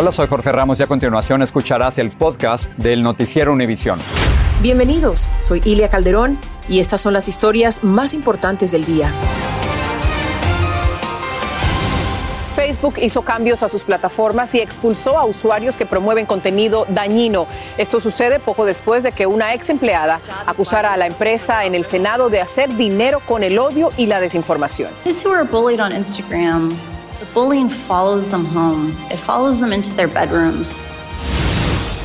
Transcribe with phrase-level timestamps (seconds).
[0.00, 3.98] Hola, soy Jorge Ramos y a continuación escucharás el podcast del Noticiero Univisión.
[4.62, 6.38] Bienvenidos, soy Ilia Calderón
[6.70, 9.12] y estas son las historias más importantes del día.
[12.56, 17.46] Facebook hizo cambios a sus plataformas y expulsó a usuarios que promueven contenido dañino.
[17.76, 21.84] Esto sucede poco después de que una ex empleada acusara a la empresa en el
[21.84, 24.90] Senado de hacer dinero con el odio y la desinformación.
[25.04, 26.89] Instagram The
[27.34, 27.68] bullying
[30.06, 30.84] bedrooms.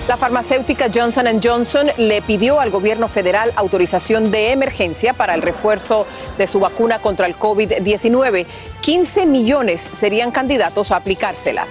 [0.08, 6.06] La farmacéutica Johnson Johnson le pidió al gobierno federal autorización de emergencia para el refuerzo
[6.38, 8.46] de su vacuna contra el COVID-19.
[8.82, 11.66] 15 millones serían candidatos a aplicársela.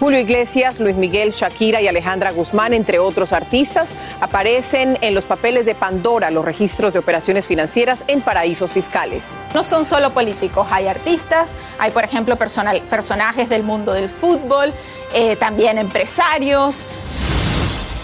[0.00, 5.66] Julio Iglesias, Luis Miguel, Shakira y Alejandra Guzmán, entre otros artistas, aparecen en los papeles
[5.66, 9.36] de Pandora, los registros de operaciones financieras en paraísos fiscales.
[9.52, 14.72] No son solo políticos, hay artistas, hay por ejemplo personajes del mundo del fútbol,
[15.12, 16.82] eh, también empresarios.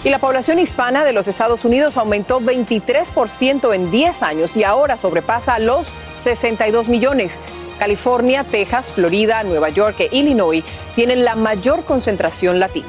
[0.03, 4.97] Y la población hispana de los Estados Unidos aumentó 23% en 10 años y ahora
[4.97, 7.39] sobrepasa los 62 millones.
[7.77, 10.63] California, Texas, Florida, Nueva York e Illinois
[10.95, 12.87] tienen la mayor concentración latina.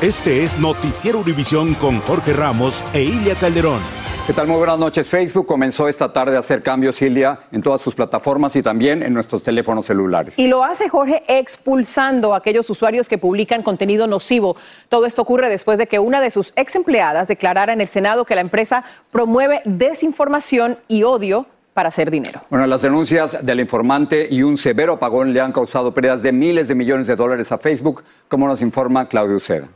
[0.00, 3.80] Este es Noticiero Univisión con Jorge Ramos e Ilia Calderón.
[4.26, 4.48] ¿Qué tal?
[4.48, 5.08] Muy buenas noches.
[5.08, 9.14] Facebook comenzó esta tarde a hacer cambios, Ilia, en todas sus plataformas y también en
[9.14, 10.36] nuestros teléfonos celulares.
[10.36, 14.56] Y lo hace Jorge expulsando a aquellos usuarios que publican contenido nocivo.
[14.88, 18.24] Todo esto ocurre después de que una de sus ex empleadas declarara en el Senado
[18.24, 18.82] que la empresa
[19.12, 22.40] promueve desinformación y odio para hacer dinero.
[22.48, 26.68] Bueno, las denuncias del informante y un severo apagón le han causado pérdidas de miles
[26.68, 29.68] de millones de dólares a Facebook, como nos informa Claudio Uceda.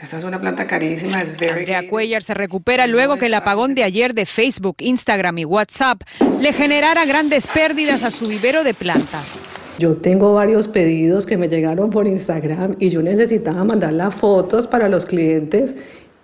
[0.00, 3.74] Esa es una planta carísima, es very Andrea Cuellar se recupera luego que el apagón
[3.74, 6.00] de ayer de Facebook, Instagram y WhatsApp
[6.40, 9.38] le generara grandes pérdidas a su vivero de plantas.
[9.78, 14.66] Yo tengo varios pedidos que me llegaron por Instagram y yo necesitaba mandar las fotos
[14.66, 15.74] para los clientes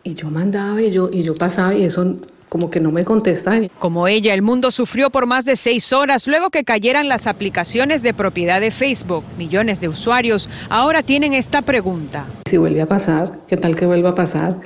[0.03, 2.17] y yo mandaba y yo, y yo pasaba y eso
[2.51, 3.71] como que no me contestan.
[3.79, 8.03] Como ella, el mundo sufrió por más de seis horas luego que cayeran las aplicaciones
[8.03, 9.25] de propiedad de Facebook.
[9.39, 12.27] Millones de usuarios ahora tienen esta pregunta.
[12.51, 14.57] Si vuelve a pasar, ¿qué tal que vuelva a pasar?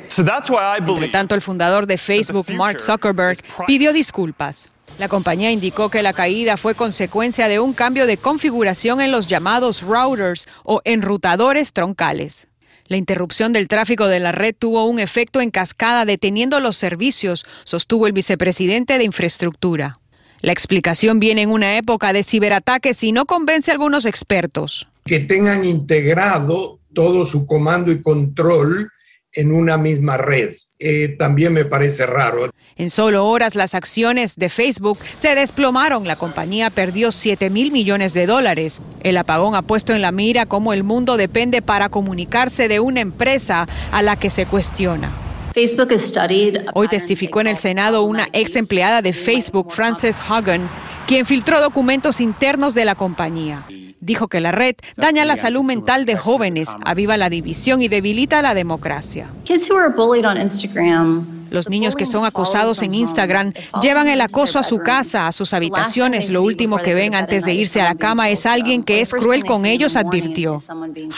[0.95, 4.71] Entre tanto, el fundador de Facebook, Mark Zuckerberg, pidió disculpas.
[4.99, 9.27] La compañía indicó que la caída fue consecuencia de un cambio de configuración en los
[9.27, 12.47] llamados routers o enrutadores troncales.
[12.87, 17.47] La interrupción del tráfico de la red tuvo un efecto en cascada deteniendo los servicios,
[17.65, 19.95] sostuvo el vicepresidente de Infraestructura.
[20.41, 24.87] La explicación viene en una época de ciberataques y no convence a algunos expertos.
[25.07, 28.91] Que tengan integrado todo su comando y control
[29.35, 30.53] en una misma red.
[30.79, 32.51] Eh, también me parece raro.
[32.77, 36.07] En solo horas las acciones de Facebook se desplomaron.
[36.07, 38.81] La compañía perdió 7 mil millones de dólares.
[39.03, 43.01] El apagón ha puesto en la mira cómo el mundo depende para comunicarse de una
[43.01, 45.11] empresa a la que se cuestiona.
[46.75, 50.63] Hoy testificó en el Senado una ex empleada de Facebook, Frances Hagen,
[51.07, 53.65] quien filtró documentos internos de la compañía.
[54.05, 58.43] Dijo que la red daña la salud mental de jóvenes, aviva la división y debilita
[58.43, 59.29] la democracia.
[61.51, 65.55] Los niños que son acosados en Instagram llevan el acoso a su casa, a sus
[65.55, 66.31] habitaciones.
[66.31, 69.43] Lo último que ven antes de irse a la cama es alguien que es cruel
[69.43, 70.59] con ellos, advirtió.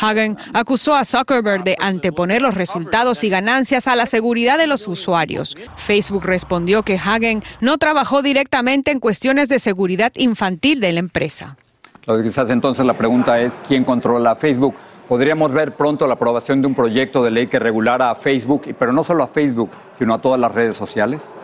[0.01, 4.87] Hagen acusó a Zuckerberg de anteponer los resultados y ganancias a la seguridad de los
[4.87, 5.57] usuarios.
[5.77, 11.57] Facebook respondió que Hagen no trabajó directamente en cuestiones de seguridad infantil de la empresa.
[12.07, 14.77] Lo que quizás entonces la pregunta es, ¿quién controla Facebook?
[15.09, 18.93] ¿Podríamos ver pronto la aprobación de un proyecto de ley que regulara a Facebook, pero
[18.93, 21.35] no solo a Facebook, sino a todas las redes sociales?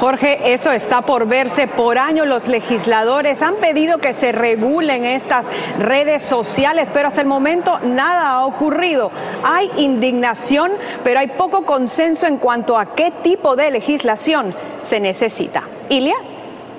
[0.00, 1.68] Jorge, eso está por verse.
[1.68, 5.44] Por año los legisladores han pedido que se regulen estas
[5.78, 9.10] redes sociales, pero hasta el momento nada ha ocurrido.
[9.44, 10.72] Hay indignación,
[11.04, 15.64] pero hay poco consenso en cuanto a qué tipo de legislación se necesita.
[15.90, 16.16] Ilia.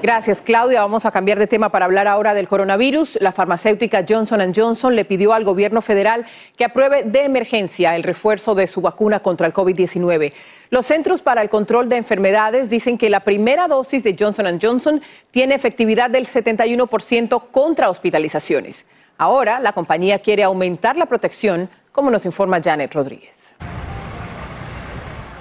[0.03, 0.81] Gracias, Claudia.
[0.81, 3.19] Vamos a cambiar de tema para hablar ahora del coronavirus.
[3.21, 6.25] La farmacéutica Johnson Johnson le pidió al gobierno federal
[6.57, 10.33] que apruebe de emergencia el refuerzo de su vacuna contra el COVID-19.
[10.71, 15.01] Los Centros para el Control de Enfermedades dicen que la primera dosis de Johnson Johnson
[15.31, 18.85] tiene efectividad del 71% contra hospitalizaciones.
[19.17, 23.55] Ahora, la compañía quiere aumentar la protección, como nos informa Janet Rodríguez.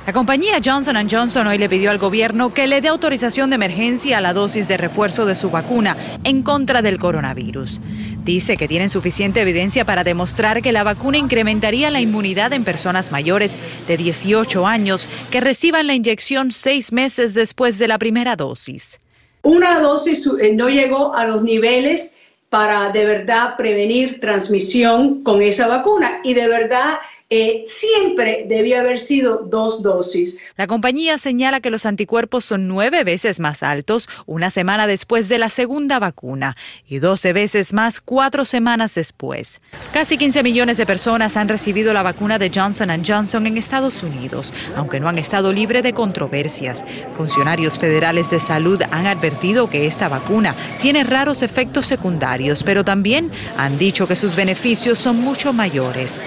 [0.04, 4.19] La compañía Johnson Johnson hoy le pidió al gobierno que le dé autorización de emergencia
[4.19, 7.81] a la dosis de refuerzo de su vacuna en contra del coronavirus.
[8.25, 13.12] Dice que tienen suficiente evidencia para demostrar que la vacuna incrementaría la inmunidad en personas
[13.12, 13.56] mayores
[13.87, 18.98] de 18 años que reciban la inyección seis meses después de la primera dosis.
[19.43, 25.69] Una dosis eh, no llegó a los niveles para de verdad prevenir transmisión con esa
[25.69, 26.98] vacuna y de verdad
[27.34, 30.44] eh, siempre debía haber sido dos dosis.
[30.58, 35.38] La compañía señala que los anticuerpos son nueve veces más altos una semana después de
[35.38, 39.62] la segunda vacuna y doce veces más cuatro semanas después.
[39.94, 44.52] Casi 15 millones de personas han recibido la vacuna de Johnson Johnson en Estados Unidos,
[44.76, 46.84] aunque no han estado libres de controversias.
[47.17, 53.31] Funcionarios federales de salud han advertido que esta vacuna tiene raros efectos secundarios, pero también
[53.56, 56.20] han dicho que sus beneficios son mucho mayores.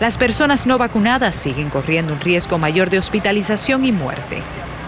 [0.00, 4.42] Las personas no vacunadas siguen corriendo un riesgo mayor de hospitalización y muerte.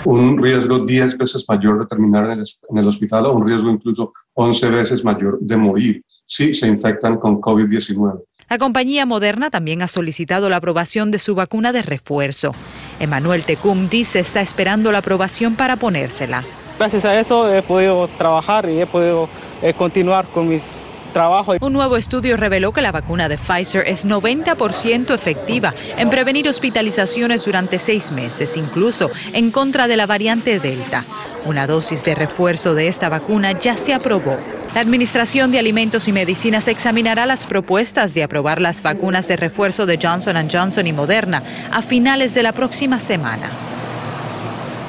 [0.06, 4.70] Un riesgo 10 veces mayor de terminar en el, hospital o un riesgo incluso 11
[4.70, 8.22] veces mayor de morir si se infectan con COVID-19.
[8.48, 12.54] La compañía Moderna también ha solicitado la aprobación de su vacuna de refuerzo.
[12.98, 16.42] Emanuel Tecum dice está esperando la aprobación para ponérsela.
[16.78, 19.28] Gracias a eso he podido trabajar y he podido
[19.60, 21.54] eh, continuar con mis trabajo.
[21.60, 27.44] Un nuevo estudio reveló que la vacuna de Pfizer es 90% efectiva en prevenir hospitalizaciones
[27.44, 31.04] durante seis meses, incluso en contra de la variante Delta.
[31.44, 34.36] Una dosis de refuerzo de esta vacuna ya se aprobó.
[34.74, 39.84] La Administración de Alimentos y Medicinas examinará las propuestas de aprobar las vacunas de refuerzo
[39.84, 43.50] de Johnson Johnson y Moderna a finales de la próxima semana.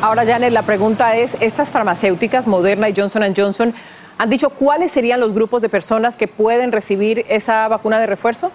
[0.01, 3.73] Ahora, Janet, la pregunta es, ¿estas farmacéuticas, Moderna y Johnson Johnson,
[4.17, 8.51] ¿Han dicho cuáles serían los grupos de personas que pueden recibir esa vacuna de refuerzo?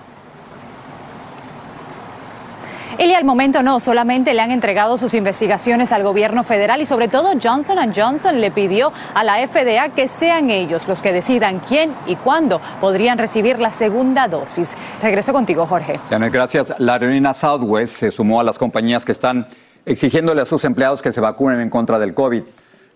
[2.98, 7.08] Y al momento no, solamente le han entregado sus investigaciones al gobierno federal y sobre
[7.08, 11.92] todo Johnson Johnson le pidió a la FDA que sean ellos los que decidan quién
[12.06, 14.74] y cuándo podrían recibir la segunda dosis.
[15.00, 15.94] Regreso contigo, Jorge.
[16.10, 16.78] Gracias.
[16.78, 19.46] La aerolínea Southwest se sumó a las compañías que están
[19.86, 22.42] exigiéndole a sus empleados que se vacunen en contra del COVID.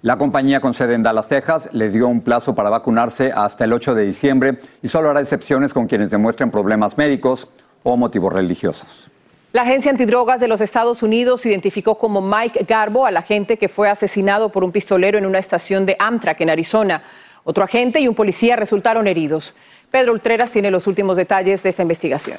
[0.02, 3.72] La compañía con sede en Dallas, Texas, le dio un plazo para vacunarse hasta el
[3.72, 7.46] 8 de diciembre y solo hará excepciones con quienes demuestren problemas médicos
[7.84, 9.08] o motivos religiosos.
[9.52, 13.88] La Agencia Antidrogas de los Estados Unidos identificó como Mike Garbo al agente que fue
[13.88, 17.04] asesinado por un pistolero en una estación de Amtrak en Arizona.
[17.44, 19.54] Otro agente y un policía resultaron heridos.
[19.92, 22.38] Pedro Ultreras tiene los últimos detalles de esta investigación.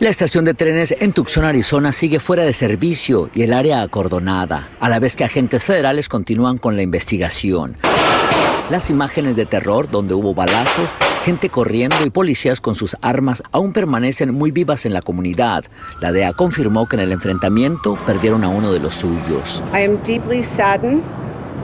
[0.00, 4.70] La estación de trenes en Tucson, Arizona sigue fuera de servicio y el área acordonada,
[4.80, 7.76] a la vez que agentes federales continúan con la investigación.
[8.70, 10.88] Las imágenes de terror donde hubo balazos,
[11.22, 15.64] gente corriendo y policías con sus armas aún permanecen muy vivas en la comunidad.
[16.00, 19.62] La DEA confirmó que en el enfrentamiento perdieron a uno de los suyos.
[19.74, 21.02] I am deeply saddened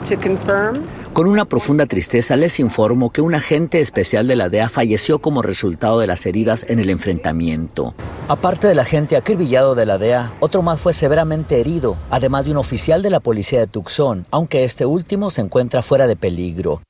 [0.07, 0.83] to confirm
[1.17, 5.41] con una profunda tristeza les informo que un agente especial de la DEA falleció como
[5.41, 7.95] resultado de las heridas en el enfrentamiento.
[8.29, 12.59] Aparte del agente acribillado de la DEA, otro más fue severamente herido, además de un
[12.59, 16.83] oficial de la policía de Tucson, aunque este último se encuentra fuera de peligro.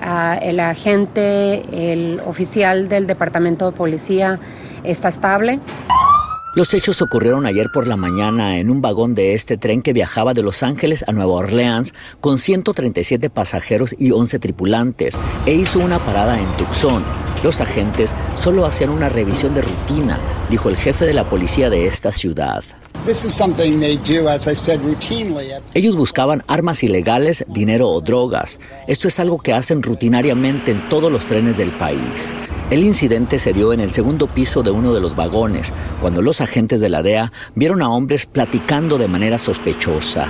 [0.00, 4.40] Ah, el agente, el oficial del departamento de policía
[4.82, 5.60] está estable.
[6.54, 10.34] Los hechos ocurrieron ayer por la mañana en un vagón de este tren que viajaba
[10.34, 15.98] de Los Ángeles a Nueva Orleans con 137 pasajeros y 11 tripulantes e hizo una
[15.98, 17.02] parada en Tucson.
[17.42, 21.86] Los agentes solo hacían una revisión de rutina, dijo el jefe de la policía de
[21.86, 22.62] esta ciudad.
[25.74, 28.60] Ellos buscaban armas ilegales, dinero o drogas.
[28.86, 32.32] Esto es algo que hacen rutinariamente en todos los trenes del país.
[32.70, 36.40] El incidente se dio en el segundo piso de uno de los vagones, cuando los
[36.40, 40.28] agentes de la DEA vieron a hombres platicando de manera sospechosa.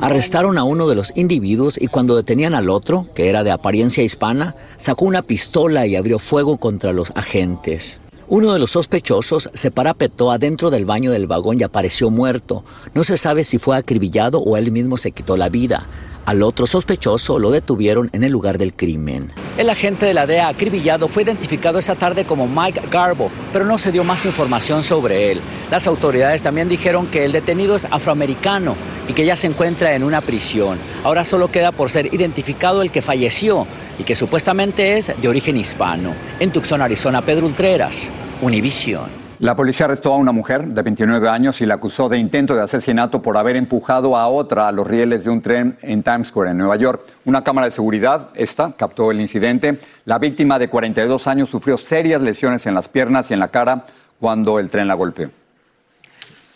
[0.00, 4.04] Arrestaron a uno de los individuos y cuando detenían al otro, que era de apariencia
[4.04, 8.00] hispana, sacó una pistola y abrió fuego contra los agentes.
[8.32, 12.62] Uno de los sospechosos se parapetó adentro del baño del vagón y apareció muerto.
[12.94, 15.88] No se sabe si fue acribillado o él mismo se quitó la vida.
[16.26, 19.32] Al otro sospechoso lo detuvieron en el lugar del crimen.
[19.58, 23.78] El agente de la DEA acribillado fue identificado esta tarde como Mike Garbo, pero no
[23.78, 25.40] se dio más información sobre él.
[25.72, 28.76] Las autoridades también dijeron que el detenido es afroamericano
[29.08, 30.78] y que ya se encuentra en una prisión.
[31.02, 33.66] Ahora solo queda por ser identificado el que falleció
[33.98, 36.14] y que supuestamente es de origen hispano.
[36.38, 39.10] En Tucson, Arizona, Pedro Ultreras, Univision.
[39.38, 42.62] La policía arrestó a una mujer de 29 años y la acusó de intento de
[42.62, 46.52] asesinato por haber empujado a otra a los rieles de un tren en Times Square,
[46.52, 47.02] en Nueva York.
[47.26, 49.78] Una cámara de seguridad, esta, captó el incidente.
[50.06, 53.84] La víctima de 42 años sufrió serias lesiones en las piernas y en la cara
[54.18, 55.30] cuando el tren la golpeó.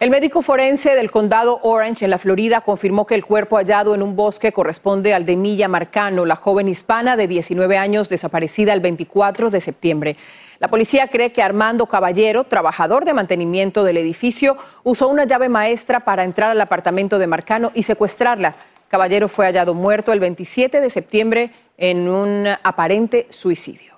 [0.05, 4.03] El médico forense del condado Orange en la Florida confirmó que el cuerpo hallado en
[4.03, 8.81] un bosque corresponde al de Milla Marcano, la joven hispana de 19 años desaparecida el
[8.81, 10.17] 24 de septiembre.
[10.59, 16.01] La policía cree que Armando Caballero, trabajador de mantenimiento del edificio, usó una llave maestra
[16.01, 18.57] para entrar al apartamento de Marcano y secuestrarla.
[18.89, 23.95] Caballero fue hallado muerto el 27 de septiembre en un aparente suicidio.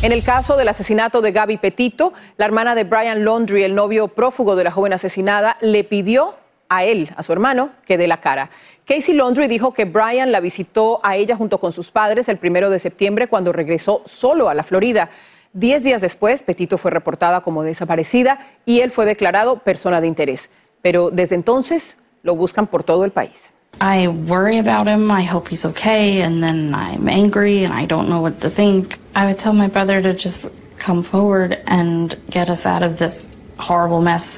[0.00, 4.06] En el caso del asesinato de Gaby Petito, la hermana de Brian Laundry, el novio
[4.06, 6.36] prófugo de la joven asesinada, le pidió
[6.68, 8.48] a él, a su hermano, que dé la cara.
[8.84, 12.70] Casey Laundry dijo que Brian la visitó a ella junto con sus padres el primero
[12.70, 15.10] de septiembre cuando regresó solo a la Florida.
[15.52, 20.50] Diez días después, Petito fue reportada como desaparecida y él fue declarado persona de interés.
[20.80, 23.50] Pero desde entonces lo buscan por todo el país.
[23.80, 25.10] I worry about him.
[25.10, 26.22] I hope he's okay.
[26.22, 28.98] And then I'm angry and I don't know what to think.
[29.14, 33.36] I would tell my brother to just come forward and get us out of this
[33.58, 34.36] horrible mess.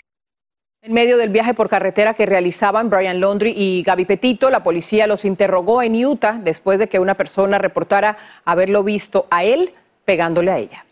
[0.83, 5.07] En medio del viaje por carretera que realizaban Brian Laundry y Gaby Petito, la policía
[5.07, 8.17] los interrogó en Utah después de que una persona reportara
[8.47, 9.75] haberlo visto a él
[10.07, 10.85] pegándole a ella.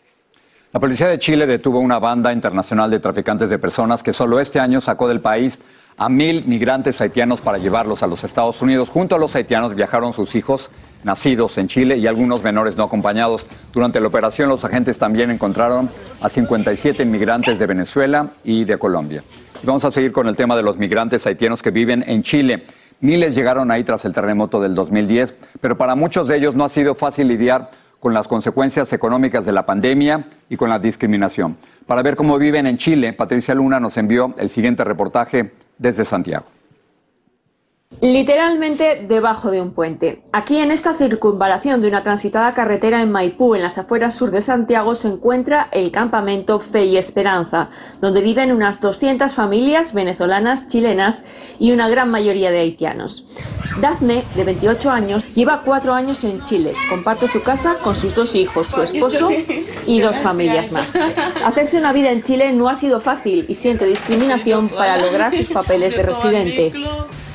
[0.72, 4.60] La policía de Chile detuvo una banda internacional de traficantes de personas que solo este
[4.60, 5.58] año sacó del país
[5.98, 8.88] a mil migrantes haitianos para llevarlos a los Estados Unidos.
[8.88, 10.70] Junto a los haitianos viajaron sus hijos
[11.02, 13.46] nacidos en Chile y algunos menores no acompañados.
[13.72, 15.90] Durante la operación los agentes también encontraron
[16.20, 19.24] a 57 migrantes de Venezuela y de Colombia.
[19.64, 22.64] vamos a seguir con el tema de los migrantes haitianos que viven en Chile.
[23.00, 26.68] Miles llegaron ahí tras el terremoto del 2010, pero para muchos de ellos no ha
[26.68, 31.56] sido fácil lidiar con las consecuencias económicas de la pandemia y con la discriminación.
[31.86, 36.46] Para ver cómo viven en Chile, Patricia Luna nos envió el siguiente reportaje desde Santiago.
[38.00, 40.22] Literalmente debajo de un puente.
[40.32, 44.40] Aquí en esta circunvalación de una transitada carretera en Maipú, en las afueras sur de
[44.40, 51.24] Santiago, se encuentra el campamento Fe y Esperanza, donde viven unas 200 familias venezolanas, chilenas
[51.58, 53.26] y una gran mayoría de haitianos.
[53.80, 56.74] Daphne, de 28 años, lleva cuatro años en Chile.
[56.88, 59.30] Comparte su casa con sus dos hijos, su esposo
[59.86, 60.94] y dos familias más.
[61.44, 65.48] Hacerse una vida en Chile no ha sido fácil y siente discriminación para lograr sus
[65.48, 66.72] papeles de residente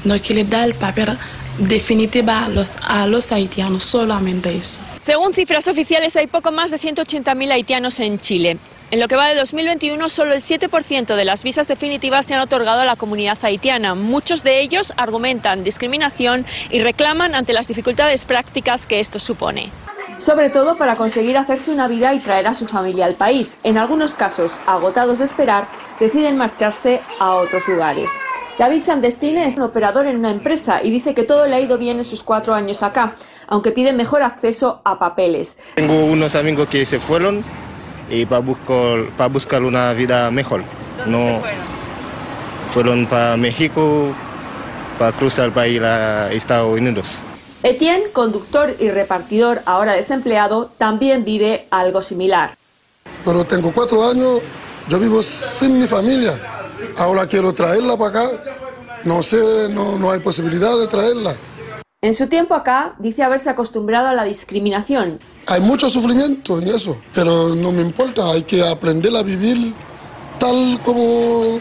[0.03, 1.17] no quiere dar el papel
[1.57, 4.81] definitivo a los, a los haitianos, solamente eso.
[5.00, 8.57] Según cifras oficiales, hay poco más de 180.000 haitianos en Chile.
[8.91, 12.41] En lo que va de 2021, solo el 7% de las visas definitivas se han
[12.41, 13.95] otorgado a la comunidad haitiana.
[13.95, 19.72] Muchos de ellos argumentan discriminación y reclaman ante las dificultades prácticas que esto supone.
[20.17, 23.57] Sobre todo para conseguir hacerse una vida y traer a su familia al país.
[23.63, 25.65] En algunos casos, agotados de esperar,
[26.00, 28.12] deciden marcharse a otros lugares.
[28.57, 31.79] David Sandestine es un operador en una empresa y dice que todo le ha ido
[31.79, 33.15] bien en sus cuatro años acá,
[33.48, 35.57] aunque pide mejor acceso a papeles.
[35.74, 37.43] Tengo unos amigos que se fueron
[38.12, 40.63] y para buscar, para buscar una vida mejor.
[41.07, 41.41] No
[42.72, 43.07] fueron?
[43.07, 44.13] para México
[45.00, 47.19] para cruzar para ir a Estados Unidos.
[47.63, 52.55] Etienne, conductor y repartidor, ahora desempleado, también vive algo similar.
[53.25, 54.41] Pero tengo cuatro años,
[54.89, 56.39] yo vivo sin mi familia
[56.97, 58.29] Ahora quiero traerla para acá.
[59.03, 61.35] No sé, no, no hay posibilidad de traerla.
[62.01, 65.19] En su tiempo acá, dice haberse acostumbrado a la discriminación.
[65.47, 69.73] Hay mucho sufrimiento en eso, pero no me importa, hay que aprender a vivir
[70.37, 71.59] tal como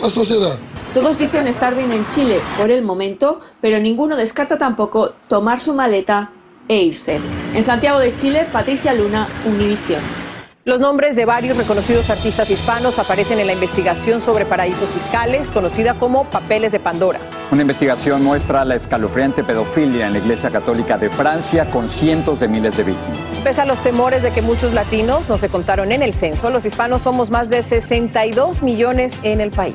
[0.00, 0.58] la sociedad.
[0.94, 5.74] Todos dicen estar bien en Chile por el momento, pero ninguno descarta tampoco tomar su
[5.74, 6.32] maleta
[6.66, 7.20] e irse.
[7.54, 10.00] En Santiago de Chile, Patricia Luna, Univisión.
[10.68, 15.94] Los nombres de varios reconocidos artistas hispanos aparecen en la investigación sobre paraísos fiscales, conocida
[15.94, 17.18] como Papeles de Pandora.
[17.50, 22.48] Una investigación muestra la escalofriante pedofilia en la Iglesia Católica de Francia con cientos de
[22.48, 23.18] miles de víctimas.
[23.42, 26.66] Pese a los temores de que muchos latinos no se contaron en el censo, los
[26.66, 29.74] hispanos somos más de 62 millones en el país.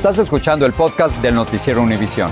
[0.00, 2.30] Estás escuchando el podcast del noticiero Univisión.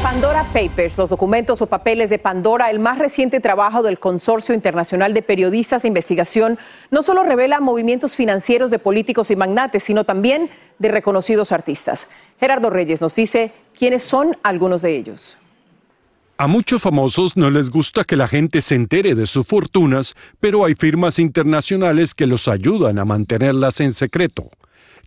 [0.00, 5.12] Pandora Papers, los documentos o papeles de Pandora, el más reciente trabajo del Consorcio Internacional
[5.12, 6.56] de Periodistas de Investigación,
[6.92, 12.06] no solo revela movimientos financieros de políticos y magnates, sino también de reconocidos artistas.
[12.38, 15.36] Gerardo Reyes nos dice quiénes son algunos de ellos.
[16.40, 20.64] A muchos famosos no les gusta que la gente se entere de sus fortunas, pero
[20.64, 24.48] hay firmas internacionales que los ayudan a mantenerlas en secreto.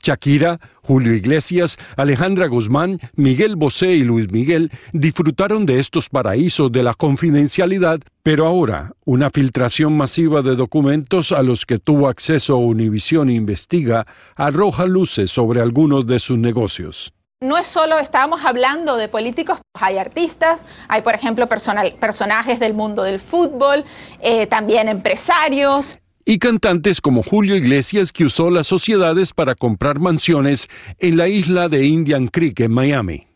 [0.04, 6.84] Shakira, Julio Iglesias, Alejandra Guzmán, Miguel Bosé y Luis Miguel disfrutaron de estos paraísos de
[6.84, 13.30] la confidencialidad, pero ahora una filtración masiva de documentos a los que tuvo acceso Univisión
[13.30, 19.60] Investiga arroja luces sobre algunos de sus negocios no es solo, estábamos hablando de políticos,
[19.74, 23.84] hay artistas, hay por ejemplo personajes del mundo del fútbol,
[24.22, 30.68] eh, también empresarios y cantantes como Julio Iglesias que usó las sociedades para comprar mansiones
[31.00, 33.31] en la isla de Indian Creek en Miami.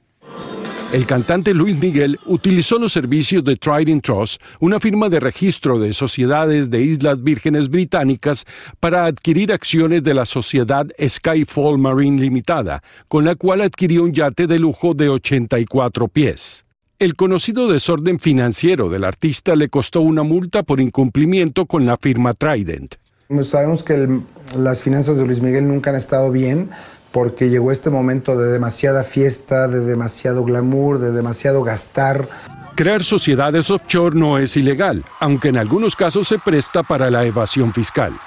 [0.96, 5.92] El cantante Luis Miguel utilizó los servicios de Trident Trust, una firma de registro de
[5.92, 8.46] sociedades de Islas Vírgenes Británicas,
[8.80, 14.48] para adquirir acciones de la sociedad Skyfall Marine Limitada, con la cual adquirió un yate
[14.48, 16.66] de lujo de 84 pies.
[16.98, 22.32] El conocido desorden financiero del artista le costó una multa por incumplimiento con la firma
[22.32, 22.96] Trident.
[23.42, 24.22] Sabemos que
[24.58, 26.70] las finanzas de Luis Miguel nunca han estado bien
[27.16, 32.28] porque llegó este momento de demasiada fiesta, de demasiado glamour, de demasiado gastar.
[32.76, 37.74] Crear sociedades offshore no es ilegal, aunque en algunos casos se presta para la evasión
[37.74, 38.20] fiscal.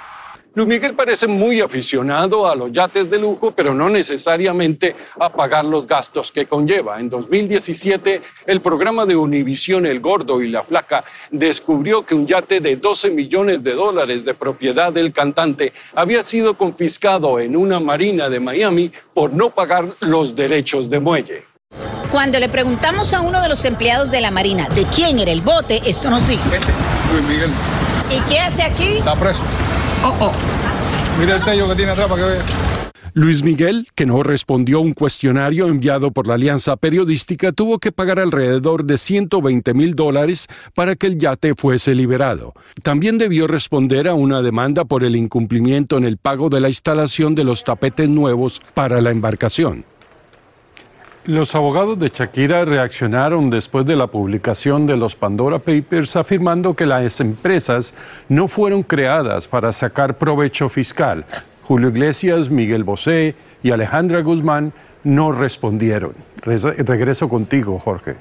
[0.59, 5.63] Luis Miguel parece muy aficionado a los yates de lujo, pero no necesariamente a pagar
[5.63, 6.99] los gastos que conlleva.
[6.99, 12.59] En 2017, el programa de Univisión El Gordo y la Flaca descubrió que un yate
[12.59, 18.29] de 12 millones de dólares de propiedad del cantante había sido confiscado en una marina
[18.29, 21.45] de Miami por no pagar los derechos de muelle.
[22.11, 25.39] Cuando le preguntamos a uno de los empleados de la Marina de quién era el
[25.39, 26.43] bote, esto nos dijo.
[26.53, 26.73] Este,
[27.13, 27.51] Luis Miguel.
[28.11, 28.97] ¿Y qué hace aquí?
[28.97, 29.43] Está preso.
[30.03, 30.31] Oh, oh.
[31.19, 32.41] Mira el sello que tiene atrás que vea.
[33.13, 37.91] Luis Miguel, que no respondió a un cuestionario enviado por la Alianza Periodística, tuvo que
[37.91, 42.53] pagar alrededor de 120 mil dólares para que el yate fuese liberado.
[42.83, 47.35] También debió responder a una demanda por el incumplimiento en el pago de la instalación
[47.35, 49.83] de los tapetes nuevos para la embarcación.
[51.25, 56.85] Los abogados de Shakira reaccionaron después de la publicación de los Pandora Papers afirmando que
[56.85, 57.93] las empresas
[58.29, 61.25] no fueron creadas para sacar provecho fiscal.
[61.63, 64.71] Julio Iglesias, Miguel Bosé y Alejandra Guzmán
[65.03, 66.13] no respondieron.
[66.43, 68.15] regreso contigo, Jorge.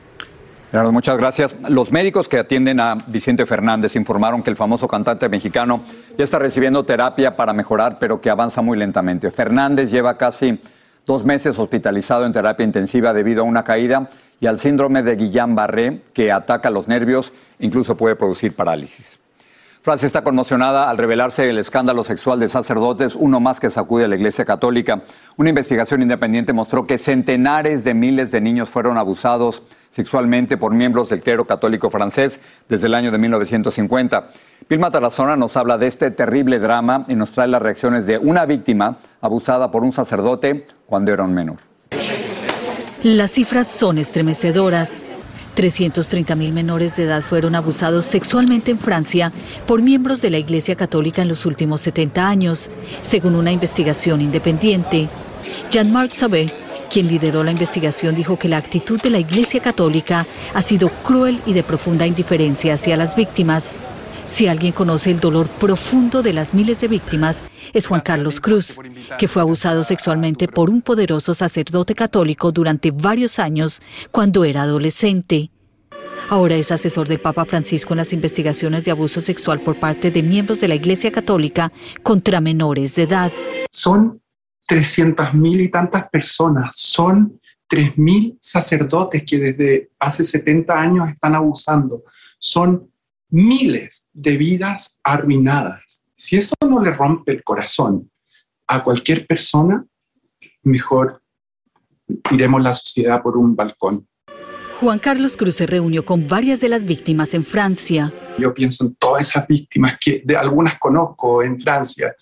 [0.91, 1.57] Muchas gracias.
[1.71, 5.83] Los médicos que atienden a Vicente Fernández informaron que el famoso cantante mexicano
[6.19, 9.31] ya está recibiendo terapia para mejorar, pero que avanza muy lentamente.
[9.31, 10.61] Fernández lleva casi
[11.09, 16.03] dos meses hospitalizado en terapia intensiva debido a una caída y al síndrome de Guillain-Barré
[16.13, 19.19] que ataca los nervios incluso puede producir parálisis.
[19.81, 24.09] Francia está conmocionada al revelarse el escándalo sexual de sacerdotes, uno más que sacude a
[24.09, 25.03] la Iglesia Católica.
[25.37, 31.09] Una investigación independiente mostró que centenares de miles de niños fueron abusados sexualmente por miembros
[31.11, 34.29] del clero católico francés desde el año de 1950.
[34.69, 38.47] Vilma Tarazona nos habla de este terrible drama y nos trae las reacciones de una
[38.47, 41.57] víctima abusada por un sacerdote cuando era un menor.
[43.03, 45.03] Las cifras son estremecedoras.
[45.59, 49.33] 330 mil menores de edad fueron abusados sexualmente en Francia
[49.67, 52.71] por miembros de la Iglesia Católica en los últimos 70 años,
[53.03, 55.09] según una investigación independiente.
[55.69, 56.53] Jean-Marc Sabé,
[56.93, 61.41] quien lideró la investigación, dijo que la actitud de la Iglesia Católica ha sido cruel
[61.45, 63.75] y de profunda indiferencia hacia las víctimas.
[64.29, 68.79] Si alguien conoce el dolor profundo de las miles de víctimas, es Juan Carlos Cruz,
[69.19, 73.81] que fue abusado sexualmente por un poderoso sacerdote católico durante varios años
[74.13, 75.51] cuando era adolescente.
[76.29, 80.23] Ahora es asesor del Papa Francisco en las investigaciones de abuso sexual por parte de
[80.23, 83.33] miembros de la Iglesia Católica contra menores de edad.
[83.71, 84.21] Son
[84.67, 91.35] 300 mil y tantas personas, son 3 mil sacerdotes que desde hace 70 años están
[91.35, 92.05] abusando,
[92.39, 92.91] son
[93.31, 96.05] miles de vidas arruinadas.
[96.15, 98.11] Si eso no le rompe el corazón
[98.67, 99.85] a cualquier persona,
[100.63, 101.23] mejor
[102.29, 104.07] tiremos la sociedad por un balcón.
[104.81, 108.15] Juan Carlos Cruz se reunió con varias de las víctimas en Francia.
[108.39, 112.15] Yo pienso en todas esas víctimas que de algunas conozco en Francia,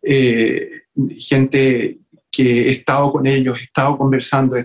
[0.00, 0.82] eh,
[1.18, 1.98] gente
[2.30, 4.56] que he estado con ellos, he estado conversando,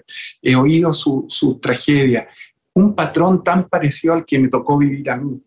[0.41, 2.27] he, oído su, su, tragedia,
[2.73, 5.41] un patrón tan parecido al que me tocó vivir a mí,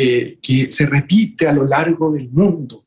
[0.00, 2.84] eh, que se repite a lo largo del mundo.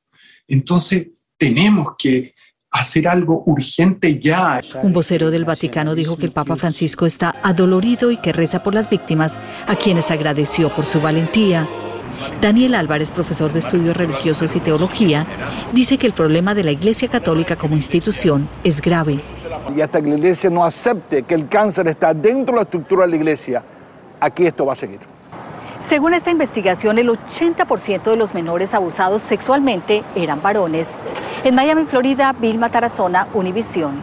[0.48, 2.34] Entonces, tenemos que
[2.70, 4.62] hacer algo urgente ya.
[4.82, 8.74] Un vocero del Vaticano dijo que el Papa Francisco está adolorido y que reza por
[8.74, 11.68] las víctimas, a quienes agradeció por su valentía.
[12.40, 15.28] Daniel Álvarez, profesor de estudios religiosos y teología,
[15.74, 19.22] dice que el problema de la Iglesia Católica como institución es grave.
[19.76, 23.04] Y hasta que la Iglesia no acepte que el cáncer está dentro de la estructura
[23.04, 23.66] de la Iglesia,
[24.22, 25.00] aquí esto va a seguir.
[25.82, 31.00] Según esta investigación, el 80% de los menores abusados sexualmente eran varones.
[31.44, 33.96] En Miami, Florida, Vilma Tarazona, Univisión.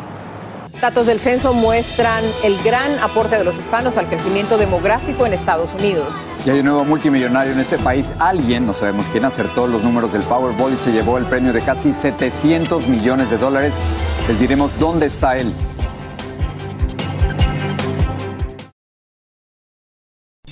[0.80, 5.72] Datos del censo muestran el gran aporte de los hispanos al crecimiento demográfico en Estados
[5.72, 6.14] Unidos.
[6.44, 8.12] Y hay un nuevo multimillonario en este país.
[8.18, 11.62] Alguien, no sabemos quién, acertó los números del Powerball y se llevó el premio de
[11.62, 13.74] casi 700 millones de dólares.
[14.28, 15.52] Les diremos dónde está él.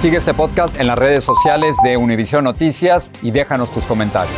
[0.00, 4.34] Sigue este podcast en las redes sociales de Univision Noticias y déjanos tus comentarios.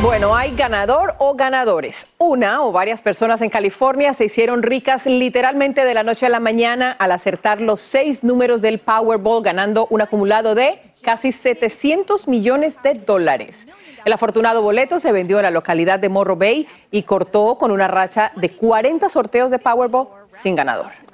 [0.00, 2.06] Bueno, hay ganador o ganadores.
[2.16, 6.40] Una o varias personas en California se hicieron ricas literalmente de la noche a la
[6.40, 12.78] mañana al acertar los seis números del Powerball, ganando un acumulado de casi 700 millones
[12.82, 13.66] de dólares.
[14.06, 17.88] El afortunado boleto se vendió en la localidad de Morro Bay y cortó con una
[17.88, 21.05] racha de 40 sorteos de Powerball sin ganador.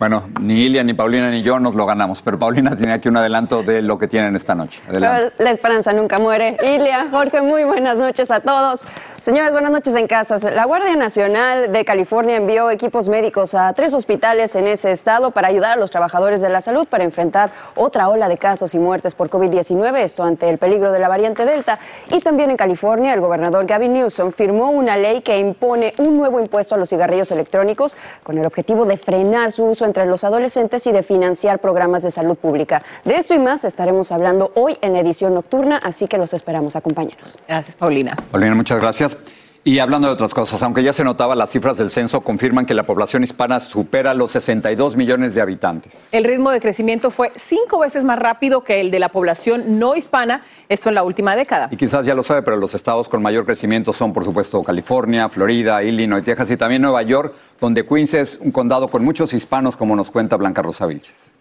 [0.00, 3.18] Bueno, ni Ilia, ni Paulina, ni yo nos lo ganamos, pero Paulina tiene aquí un
[3.18, 4.80] adelanto de lo que tienen esta noche.
[4.88, 6.56] La esperanza nunca muere.
[6.62, 8.80] Ilia, Jorge, muy buenas noches a todos.
[9.20, 10.42] Señores, buenas noches en casas.
[10.42, 15.48] La Guardia Nacional de California envió equipos médicos a tres hospitales en ese estado para
[15.48, 19.14] ayudar a los trabajadores de la salud para enfrentar otra ola de casos y muertes
[19.14, 21.78] por COVID-19, esto ante el peligro de la variante Delta.
[22.10, 26.40] Y también en California, el gobernador Gavin Newsom firmó una ley que impone un nuevo
[26.40, 30.86] impuesto a los cigarrillos electrónicos con el objetivo de frenar su uso entre los adolescentes
[30.86, 32.82] y de financiar programas de salud pública.
[33.04, 36.76] De esto y más estaremos hablando hoy en edición nocturna, así que los esperamos.
[36.76, 37.36] Acompáñanos.
[37.48, 38.16] Gracias, Paulina.
[38.30, 39.16] Paulina, muchas gracias.
[39.62, 42.72] Y hablando de otras cosas, aunque ya se notaba, las cifras del censo confirman que
[42.72, 46.08] la población hispana supera los 62 millones de habitantes.
[46.12, 49.96] El ritmo de crecimiento fue cinco veces más rápido que el de la población no
[49.96, 51.68] hispana, esto en la última década.
[51.70, 55.28] Y quizás ya lo sabe, pero los estados con mayor crecimiento son, por supuesto, California,
[55.28, 59.76] Florida, Illinois, Texas y también Nueva York, donde Queens es un condado con muchos hispanos,
[59.76, 61.32] como nos cuenta Blanca Rosa Vilches.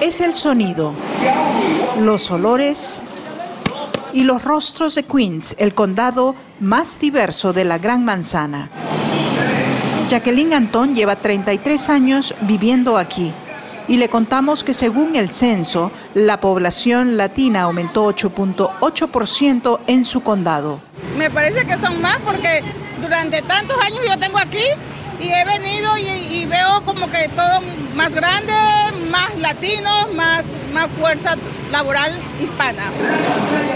[0.00, 0.92] Es el sonido,
[2.00, 3.02] los olores
[4.12, 8.70] y los rostros de Queens, el condado más diverso de la Gran Manzana.
[10.08, 13.32] Jacqueline Antón lleva 33 años viviendo aquí
[13.90, 20.80] y le contamos que según el censo, la población latina aumentó 8.8% en su condado.
[21.16, 22.62] Me parece que son más porque
[23.00, 24.64] durante tantos años yo tengo aquí
[25.20, 27.60] y he venido y, veo como que todo
[27.94, 28.52] más grande,
[29.10, 31.36] más latinos, más, más fuerza
[31.70, 32.84] laboral hispana.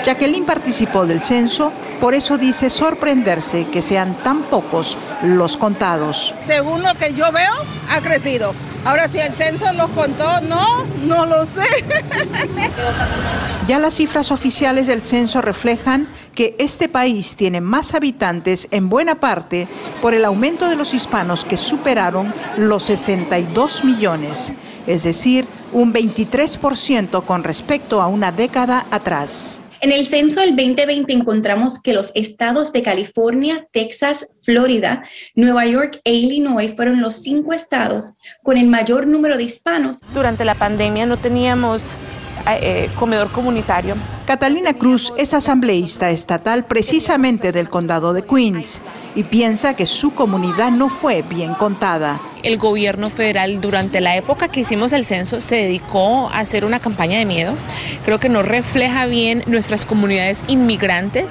[0.05, 6.35] Jacqueline participó del censo, por eso dice sorprenderse que sean tan pocos los contados.
[6.47, 7.53] Según lo que yo veo,
[7.91, 8.55] ha crecido.
[8.85, 11.67] Ahora si el censo los contó, no, no lo sé.
[13.67, 19.15] ya las cifras oficiales del censo reflejan que este país tiene más habitantes en buena
[19.15, 19.69] parte
[20.03, 24.53] por el aumento de los hispanos que superaron los 62 millones,
[24.87, 29.61] es decir, un 23% con respecto a una década atrás.
[29.85, 35.03] En el censo del 2020 encontramos que los estados de California, Texas, Florida,
[35.35, 39.99] Nueva York e Illinois fueron los cinco estados con el mayor número de hispanos.
[40.15, 41.83] Durante la pandemia no teníamos
[42.49, 43.95] eh, comedor comunitario.
[44.27, 48.81] Catalina Cruz es asambleísta estatal precisamente del condado de Queens
[49.15, 52.21] y piensa que su comunidad no fue bien contada.
[52.43, 56.81] El gobierno federal durante la época que hicimos el censo se dedicó a hacer una
[56.81, 57.55] campaña de miedo.
[58.05, 61.27] Creo que no refleja bien nuestras comunidades inmigrantes.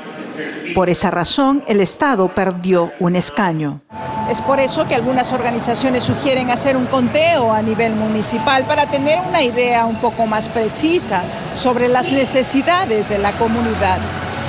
[0.73, 3.81] Por esa razón, el Estado perdió un escaño.
[4.29, 9.19] Es por eso que algunas organizaciones sugieren hacer un conteo a nivel municipal para tener
[9.19, 11.21] una idea un poco más precisa
[11.55, 13.99] sobre las necesidades de la comunidad.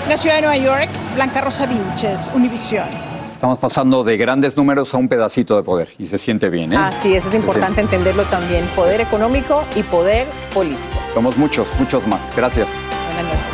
[0.05, 3.14] En la ciudad de Nueva York, Blanca Rosa Vilches, Univisión.
[3.35, 6.73] Estamos pasando de grandes números a un pedacito de poder y se siente bien.
[6.73, 6.77] ¿eh?
[6.77, 8.65] Así es, es importante entenderlo también.
[8.77, 10.97] Poder económico y poder político.
[11.13, 12.21] Somos muchos, muchos más.
[12.35, 12.69] Gracias.
[13.13, 13.54] Buenas noches.